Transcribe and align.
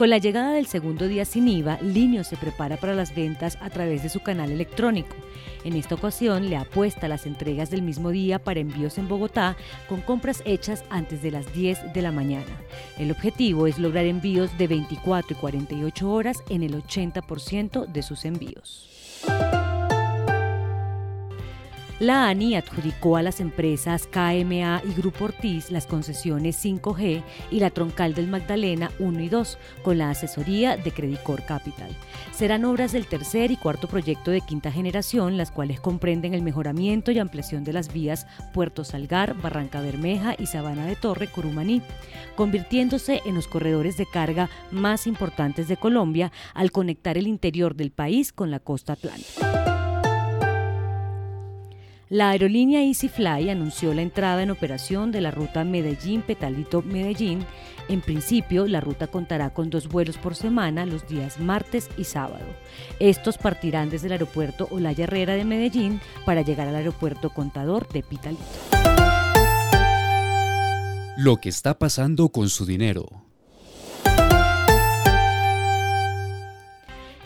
Con 0.00 0.08
la 0.08 0.16
llegada 0.16 0.54
del 0.54 0.64
segundo 0.64 1.08
día 1.08 1.26
sin 1.26 1.46
IVA, 1.46 1.78
Linio 1.82 2.24
se 2.24 2.38
prepara 2.38 2.78
para 2.78 2.94
las 2.94 3.14
ventas 3.14 3.58
a 3.60 3.68
través 3.68 4.02
de 4.02 4.08
su 4.08 4.20
canal 4.20 4.50
electrónico. 4.50 5.14
En 5.62 5.76
esta 5.76 5.94
ocasión 5.94 6.48
le 6.48 6.56
apuesta 6.56 7.04
a 7.04 7.08
las 7.10 7.26
entregas 7.26 7.68
del 7.68 7.82
mismo 7.82 8.08
día 8.08 8.38
para 8.38 8.60
envíos 8.60 8.96
en 8.96 9.08
Bogotá 9.08 9.58
con 9.90 10.00
compras 10.00 10.42
hechas 10.46 10.84
antes 10.88 11.20
de 11.20 11.32
las 11.32 11.52
10 11.52 11.92
de 11.92 12.00
la 12.00 12.12
mañana. 12.12 12.46
El 12.98 13.10
objetivo 13.10 13.66
es 13.66 13.78
lograr 13.78 14.06
envíos 14.06 14.56
de 14.56 14.68
24 14.68 15.36
y 15.36 15.38
48 15.38 16.10
horas 16.10 16.38
en 16.48 16.62
el 16.62 16.82
80% 16.82 17.84
de 17.84 18.02
sus 18.02 18.24
envíos. 18.24 18.88
La 22.00 22.28
ANI 22.30 22.54
adjudicó 22.54 23.18
a 23.18 23.22
las 23.22 23.40
empresas 23.40 24.06
KMA 24.06 24.80
y 24.88 24.94
Grupo 24.96 25.26
Ortiz 25.26 25.70
las 25.70 25.86
concesiones 25.86 26.64
5G 26.64 27.22
y 27.50 27.60
la 27.60 27.68
troncal 27.68 28.14
del 28.14 28.26
Magdalena 28.26 28.90
1 29.00 29.20
y 29.20 29.28
2 29.28 29.58
con 29.82 29.98
la 29.98 30.08
asesoría 30.08 30.78
de 30.78 30.92
Credicor 30.92 31.44
Capital. 31.44 31.94
Serán 32.32 32.64
obras 32.64 32.92
del 32.92 33.06
tercer 33.06 33.50
y 33.50 33.58
cuarto 33.58 33.86
proyecto 33.86 34.30
de 34.30 34.40
quinta 34.40 34.72
generación, 34.72 35.36
las 35.36 35.50
cuales 35.50 35.78
comprenden 35.78 36.32
el 36.32 36.40
mejoramiento 36.40 37.10
y 37.10 37.18
ampliación 37.18 37.64
de 37.64 37.74
las 37.74 37.92
vías 37.92 38.26
Puerto 38.54 38.82
Salgar, 38.82 39.34
Barranca 39.34 39.82
Bermeja 39.82 40.34
y 40.38 40.46
Sabana 40.46 40.86
de 40.86 40.96
Torre, 40.96 41.28
Curumaní, 41.28 41.82
convirtiéndose 42.34 43.20
en 43.26 43.34
los 43.34 43.46
corredores 43.46 43.98
de 43.98 44.06
carga 44.06 44.48
más 44.70 45.06
importantes 45.06 45.68
de 45.68 45.76
Colombia 45.76 46.32
al 46.54 46.72
conectar 46.72 47.18
el 47.18 47.26
interior 47.26 47.74
del 47.76 47.90
país 47.90 48.32
con 48.32 48.50
la 48.50 48.58
costa 48.58 48.94
atlántica. 48.94 49.69
La 52.10 52.30
aerolínea 52.30 52.82
EasyFly 52.82 53.50
anunció 53.50 53.94
la 53.94 54.02
entrada 54.02 54.42
en 54.42 54.50
operación 54.50 55.12
de 55.12 55.20
la 55.20 55.30
ruta 55.30 55.62
Medellín-Petalito-Medellín. 55.62 57.46
En 57.88 58.00
principio, 58.00 58.66
la 58.66 58.80
ruta 58.80 59.06
contará 59.06 59.50
con 59.50 59.70
dos 59.70 59.86
vuelos 59.86 60.18
por 60.18 60.34
semana 60.34 60.86
los 60.86 61.06
días 61.06 61.38
martes 61.38 61.88
y 61.96 62.02
sábado. 62.02 62.46
Estos 62.98 63.38
partirán 63.38 63.90
desde 63.90 64.08
el 64.08 64.14
aeropuerto 64.14 64.66
Olaya 64.72 65.04
Herrera 65.04 65.34
de 65.34 65.44
Medellín 65.44 66.00
para 66.26 66.42
llegar 66.42 66.66
al 66.66 66.74
aeropuerto 66.74 67.30
Contador 67.30 67.86
de 67.90 68.02
Pitalito. 68.02 68.42
Lo 71.16 71.36
que 71.36 71.48
está 71.48 71.78
pasando 71.78 72.30
con 72.30 72.48
su 72.48 72.66
dinero. 72.66 73.29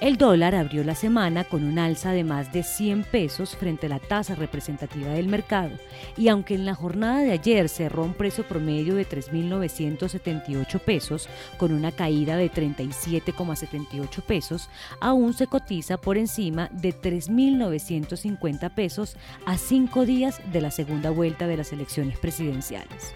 El 0.00 0.16
dólar 0.16 0.54
abrió 0.54 0.84
la 0.84 0.94
semana 0.94 1.42
con 1.42 1.64
un 1.64 1.76
alza 1.76 2.12
de 2.12 2.22
más 2.22 2.52
de 2.52 2.62
100 2.62 3.02
pesos 3.02 3.56
frente 3.56 3.86
a 3.86 3.88
la 3.88 3.98
tasa 3.98 4.36
representativa 4.36 5.08
del 5.08 5.26
mercado 5.26 5.72
y 6.16 6.28
aunque 6.28 6.54
en 6.54 6.64
la 6.64 6.76
jornada 6.76 7.18
de 7.18 7.32
ayer 7.32 7.68
cerró 7.68 8.04
un 8.04 8.14
precio 8.14 8.46
promedio 8.46 8.94
de 8.94 9.08
3.978 9.08 10.78
pesos 10.78 11.28
con 11.56 11.72
una 11.72 11.90
caída 11.90 12.36
de 12.36 12.48
37,78 12.48 14.20
pesos, 14.22 14.70
aún 15.00 15.34
se 15.34 15.48
cotiza 15.48 15.96
por 15.96 16.16
encima 16.16 16.68
de 16.70 16.94
3.950 16.94 18.72
pesos 18.72 19.16
a 19.46 19.58
cinco 19.58 20.06
días 20.06 20.40
de 20.52 20.60
la 20.60 20.70
segunda 20.70 21.10
vuelta 21.10 21.48
de 21.48 21.56
las 21.56 21.72
elecciones 21.72 22.16
presidenciales. 22.20 23.14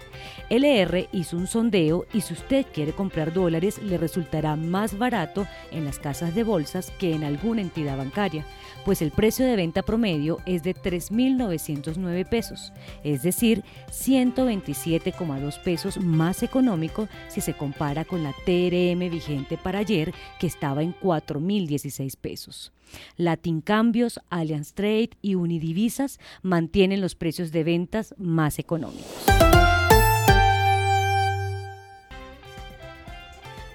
LR 0.49 1.09
hizo 1.11 1.37
un 1.37 1.47
sondeo 1.47 2.05
y 2.13 2.21
si 2.21 2.33
usted 2.33 2.65
quiere 2.73 2.93
comprar 2.93 3.33
dólares 3.33 3.81
le 3.81 3.97
resultará 3.97 4.55
más 4.55 4.97
barato 4.97 5.47
en 5.71 5.85
las 5.85 5.99
casas 5.99 6.35
de 6.35 6.43
bolsas 6.43 6.91
que 6.99 7.13
en 7.13 7.23
alguna 7.23 7.61
entidad 7.61 7.97
bancaria, 7.97 8.45
pues 8.85 9.01
el 9.01 9.11
precio 9.11 9.45
de 9.45 9.55
venta 9.55 9.81
promedio 9.83 10.39
es 10.45 10.63
de 10.63 10.75
3.909 10.75 12.27
pesos, 12.27 12.73
es 13.03 13.23
decir, 13.23 13.63
127,2 13.91 15.61
pesos 15.61 15.97
más 15.99 16.43
económico 16.43 17.07
si 17.27 17.41
se 17.41 17.53
compara 17.53 18.05
con 18.05 18.23
la 18.23 18.33
TRM 18.45 19.09
vigente 19.09 19.57
para 19.57 19.79
ayer 19.79 20.13
que 20.39 20.47
estaba 20.47 20.83
en 20.83 20.93
4.016 20.95 22.17
pesos. 22.17 22.71
Latin 23.17 23.61
Cambios, 23.61 24.19
Allianz 24.29 24.73
Trade 24.73 25.11
y 25.21 25.35
Unidivisas 25.35 26.19
mantienen 26.41 27.01
los 27.01 27.15
precios 27.15 27.51
de 27.51 27.63
ventas 27.63 28.13
más 28.17 28.59
económicos. 28.59 29.42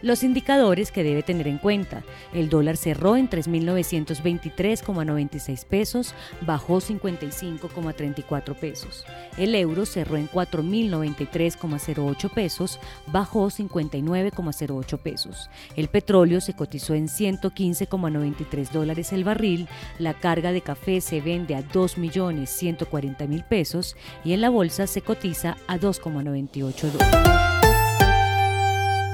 Los 0.03 0.23
indicadores 0.23 0.93
que 0.93 1.03
debe 1.03 1.23
tener 1.23 1.49
en 1.49 1.57
cuenta. 1.59 2.05
El 2.33 2.49
dólar 2.49 2.77
cerró 2.77 3.17
en 3.17 3.29
3.923,96 3.29 5.67
pesos, 5.67 6.15
bajó 6.43 6.81
55,34 6.81 8.55
pesos. 8.55 9.05
El 9.37 9.53
euro 9.55 9.85
cerró 9.87 10.17
en 10.17 10.29
4.093,08 10.29 12.31
pesos, 12.31 12.79
bajó 13.07 13.51
59,08 13.51 14.99
pesos. 14.99 15.51
El 15.77 15.89
petróleo 15.89 16.41
se 16.41 16.55
cotizó 16.55 16.95
en 16.95 17.09
115,93 17.09 18.71
dólares 18.71 19.13
el 19.13 19.25
barril. 19.25 19.67
La 19.99 20.15
carga 20.15 20.53
de 20.53 20.61
café 20.61 21.01
se 21.01 21.21
vende 21.21 21.57
a 21.57 21.63
2.140.000 21.63 23.49
pesos 23.49 23.97
y 24.25 24.33
en 24.33 24.41
la 24.41 24.51
bolsa 24.51 24.87
se 24.87 25.03
cotiza 25.03 25.57
a 25.67 25.79
2,98 25.79 26.93
dólares. 26.93 27.48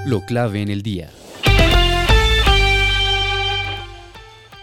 Lo 0.05 0.21
clave 0.21 0.61
en 0.61 0.69
el 0.69 0.83
día. 0.83 1.09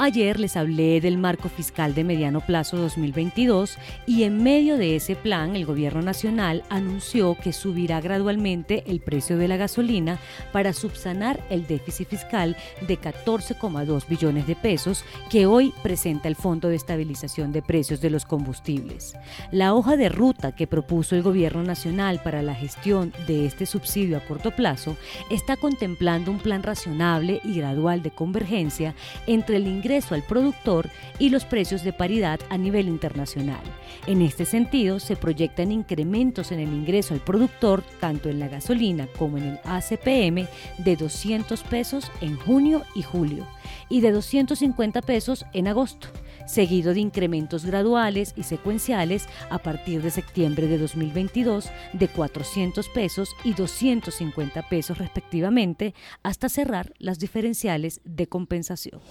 Ayer 0.03 0.39
les 0.39 0.57
hablé 0.57 0.99
del 0.99 1.19
marco 1.19 1.47
fiscal 1.47 1.93
de 1.93 2.03
mediano 2.03 2.41
plazo 2.41 2.75
2022 2.75 3.77
y 4.07 4.23
en 4.23 4.41
medio 4.41 4.77
de 4.77 4.95
ese 4.95 5.15
plan 5.15 5.55
el 5.55 5.63
gobierno 5.63 6.01
nacional 6.01 6.63
anunció 6.69 7.35
que 7.35 7.53
subirá 7.53 8.01
gradualmente 8.01 8.83
el 8.87 8.99
precio 8.99 9.37
de 9.37 9.47
la 9.47 9.57
gasolina 9.57 10.17
para 10.51 10.73
subsanar 10.73 11.39
el 11.51 11.67
déficit 11.67 12.07
fiscal 12.07 12.57
de 12.87 12.99
14,2 12.99 14.07
billones 14.07 14.47
de 14.47 14.55
pesos 14.55 15.05
que 15.29 15.45
hoy 15.45 15.71
presenta 15.83 16.27
el 16.27 16.35
Fondo 16.35 16.69
de 16.69 16.77
Estabilización 16.77 17.51
de 17.51 17.61
Precios 17.61 18.01
de 18.01 18.09
los 18.09 18.25
Combustibles. 18.25 19.13
La 19.51 19.75
hoja 19.75 19.97
de 19.97 20.09
ruta 20.09 20.55
que 20.55 20.65
propuso 20.65 21.15
el 21.15 21.21
gobierno 21.21 21.61
nacional 21.61 22.19
para 22.23 22.41
la 22.41 22.55
gestión 22.55 23.13
de 23.27 23.45
este 23.45 23.67
subsidio 23.67 24.17
a 24.17 24.21
corto 24.21 24.49
plazo 24.49 24.97
está 25.29 25.57
contemplando 25.57 26.31
un 26.31 26.39
plan 26.39 26.63
razonable 26.63 27.39
y 27.43 27.57
gradual 27.57 28.01
de 28.01 28.09
convergencia 28.09 28.95
entre 29.27 29.57
el 29.57 29.67
ingreso 29.67 29.90
al 29.91 30.23
productor 30.23 30.89
y 31.19 31.29
los 31.29 31.43
precios 31.43 31.83
de 31.83 31.91
paridad 31.91 32.39
a 32.49 32.57
nivel 32.57 32.87
internacional. 32.87 33.61
En 34.07 34.21
este 34.21 34.45
sentido, 34.45 34.99
se 34.99 35.17
proyectan 35.17 35.71
incrementos 35.71 36.51
en 36.51 36.59
el 36.59 36.69
ingreso 36.69 37.13
al 37.13 37.19
productor, 37.19 37.83
tanto 37.99 38.29
en 38.29 38.39
la 38.39 38.47
gasolina 38.47 39.07
como 39.17 39.37
en 39.37 39.43
el 39.43 39.59
ACPM, 39.65 40.47
de 40.77 40.95
200 40.95 41.61
pesos 41.63 42.09
en 42.21 42.37
junio 42.37 42.83
y 42.95 43.01
julio 43.03 43.45
y 43.89 43.99
de 43.99 44.11
250 44.11 45.01
pesos 45.01 45.45
en 45.53 45.67
agosto 45.67 46.07
seguido 46.47 46.93
de 46.93 46.99
incrementos 46.99 47.65
graduales 47.65 48.33
y 48.35 48.43
secuenciales 48.43 49.27
a 49.49 49.59
partir 49.59 50.01
de 50.01 50.11
septiembre 50.11 50.67
de 50.67 50.77
2022 50.77 51.69
de 51.93 52.07
400 52.07 52.89
pesos 52.89 53.35
y 53.43 53.53
250 53.53 54.69
pesos 54.69 54.97
respectivamente, 54.97 55.93
hasta 56.23 56.49
cerrar 56.49 56.93
las 56.97 57.19
diferenciales 57.19 58.01
de 58.03 58.27
compensación. 58.27 59.01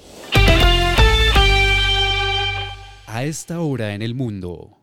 A 3.07 3.25
esta 3.25 3.61
hora 3.61 3.95
en 3.95 4.03
el 4.03 4.15
mundo. 4.15 4.77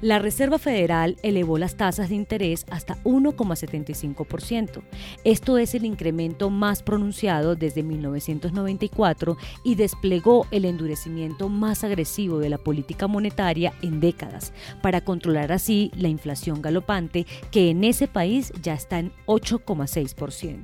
La 0.00 0.20
Reserva 0.20 0.58
Federal 0.58 1.16
elevó 1.24 1.58
las 1.58 1.76
tasas 1.76 2.08
de 2.08 2.14
interés 2.14 2.66
hasta 2.70 3.02
1,75%. 3.02 4.82
Esto 5.24 5.58
es 5.58 5.74
el 5.74 5.84
incremento 5.84 6.50
más 6.50 6.84
pronunciado 6.84 7.56
desde 7.56 7.82
1994 7.82 9.36
y 9.64 9.74
desplegó 9.74 10.46
el 10.52 10.66
endurecimiento 10.66 11.48
más 11.48 11.82
agresivo 11.82 12.38
de 12.38 12.48
la 12.48 12.58
política 12.58 13.08
monetaria 13.08 13.72
en 13.82 13.98
décadas, 13.98 14.52
para 14.82 15.00
controlar 15.00 15.50
así 15.50 15.90
la 15.96 16.06
inflación 16.06 16.62
galopante 16.62 17.26
que 17.50 17.70
en 17.70 17.82
ese 17.82 18.06
país 18.06 18.52
ya 18.62 18.74
está 18.74 19.00
en 19.00 19.10
8,6%. 19.26 20.58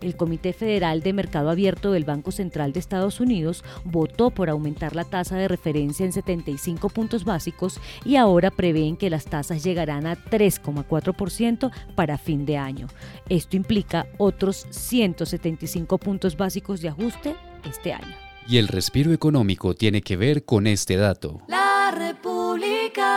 El 0.00 0.16
Comité 0.16 0.52
Federal 0.52 1.02
de 1.02 1.12
Mercado 1.12 1.50
Abierto 1.50 1.92
del 1.92 2.04
Banco 2.04 2.32
Central 2.32 2.72
de 2.72 2.80
Estados 2.80 3.20
Unidos 3.20 3.64
votó 3.84 4.30
por 4.30 4.50
aumentar 4.50 4.96
la 4.96 5.04
tasa 5.04 5.36
de 5.36 5.46
referencia 5.46 6.04
en 6.04 6.12
75 6.12 6.88
puntos 6.88 7.24
básicos 7.24 7.80
y 8.04 8.16
ahora 8.16 8.50
prevé 8.50 8.71
prevén 8.72 8.96
que 8.96 9.10
las 9.10 9.26
tasas 9.26 9.62
llegarán 9.62 10.06
a 10.06 10.16
3,4% 10.16 11.70
para 11.94 12.16
fin 12.16 12.46
de 12.46 12.56
año. 12.56 12.86
Esto 13.28 13.56
implica 13.56 14.06
otros 14.18 14.66
175 14.70 15.98
puntos 15.98 16.36
básicos 16.36 16.80
de 16.80 16.88
ajuste 16.88 17.36
este 17.68 17.92
año. 17.92 18.16
Y 18.48 18.56
el 18.56 18.68
respiro 18.68 19.12
económico 19.12 19.74
tiene 19.74 20.00
que 20.00 20.16
ver 20.16 20.44
con 20.44 20.66
este 20.66 20.96
dato. 20.96 21.42
La 21.48 21.92
República. 21.96 23.12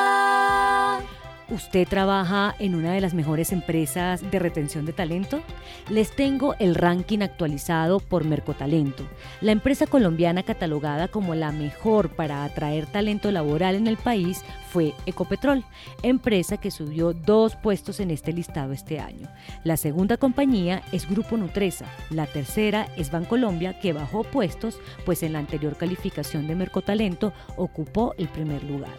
¿Usted 1.47 1.87
trabaja 1.87 2.55
en 2.57 2.73
una 2.73 2.93
de 2.93 3.01
las 3.01 3.13
mejores 3.13 3.51
empresas 3.51 4.31
de 4.31 4.39
retención 4.39 4.83
de 4.83 4.93
talento? 4.93 5.41
Les 5.91 6.09
tengo 6.09 6.55
el 6.57 6.73
ranking 6.73 7.19
actualizado 7.19 7.99
por 7.99 8.25
Mercotalento, 8.25 9.03
la 9.41 9.51
empresa 9.51 9.85
colombiana 9.85 10.41
catalogada 10.41 11.07
como 11.07 11.35
la 11.35 11.51
mejor 11.51 12.09
para 12.09 12.45
atraer 12.45 12.87
talento 12.87 13.29
laboral 13.29 13.75
en 13.75 13.85
el 13.85 13.97
país 13.97 14.43
fue 14.71 14.95
Ecopetrol, 15.05 15.63
empresa 16.01 16.57
que 16.57 16.71
subió 16.71 17.13
dos 17.13 17.55
puestos 17.55 17.99
en 17.99 18.09
este 18.09 18.33
listado 18.33 18.73
este 18.73 18.99
año. 18.99 19.29
La 19.63 19.77
segunda 19.77 20.17
compañía 20.17 20.81
es 20.91 21.07
Grupo 21.07 21.37
Nutresa, 21.37 21.85
la 22.09 22.25
tercera 22.25 22.87
es 22.97 23.11
Bancolombia 23.11 23.79
que 23.79 23.93
bajó 23.93 24.23
puestos, 24.23 24.79
pues 25.05 25.21
en 25.21 25.33
la 25.33 25.39
anterior 25.39 25.77
calificación 25.77 26.47
de 26.47 26.55
Mercotalento 26.55 27.33
ocupó 27.55 28.15
el 28.17 28.29
primer 28.29 28.63
lugar. 28.63 28.95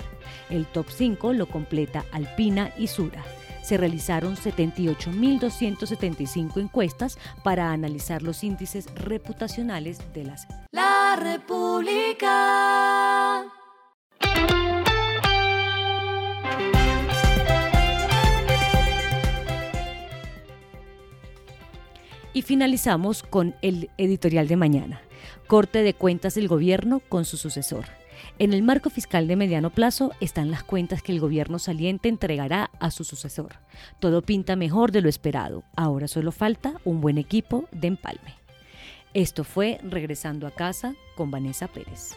El 0.50 0.66
top 0.66 0.87
5 0.88 1.32
lo 1.32 1.46
completa 1.46 2.04
Alpina 2.36 2.70
y 2.76 2.88
Sura. 2.88 3.24
Se 3.62 3.78
realizaron 3.78 4.36
78.275 4.36 6.60
encuestas 6.60 7.16
para 7.42 7.72
analizar 7.72 8.22
los 8.22 8.44
índices 8.44 8.94
reputacionales 8.94 10.00
de 10.12 10.24
las... 10.24 10.46
La 10.70 11.16
República. 11.18 12.26
Y 22.34 22.42
finalizamos 22.42 23.22
con 23.22 23.54
el 23.62 23.88
editorial 23.96 24.46
de 24.46 24.56
mañana. 24.56 25.00
Corte 25.46 25.82
de 25.82 25.94
cuentas 25.94 26.34
del 26.34 26.48
gobierno 26.48 27.00
con 27.08 27.24
su 27.24 27.38
sucesor. 27.38 27.86
En 28.38 28.52
el 28.52 28.62
marco 28.62 28.90
fiscal 28.90 29.28
de 29.28 29.36
mediano 29.36 29.70
plazo 29.70 30.12
están 30.20 30.50
las 30.50 30.62
cuentas 30.62 31.02
que 31.02 31.12
el 31.12 31.20
gobierno 31.20 31.58
saliente 31.58 32.08
entregará 32.08 32.70
a 32.80 32.90
su 32.90 33.04
sucesor. 33.04 33.56
Todo 34.00 34.22
pinta 34.22 34.56
mejor 34.56 34.92
de 34.92 35.00
lo 35.00 35.08
esperado. 35.08 35.64
Ahora 35.76 36.08
solo 36.08 36.32
falta 36.32 36.74
un 36.84 37.00
buen 37.00 37.18
equipo 37.18 37.68
de 37.72 37.88
empalme. 37.88 38.34
Esto 39.14 39.44
fue 39.44 39.78
Regresando 39.82 40.46
a 40.46 40.50
casa 40.50 40.94
con 41.16 41.30
Vanessa 41.30 41.68
Pérez. 41.68 42.16